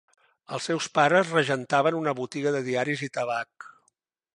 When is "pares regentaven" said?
0.95-2.01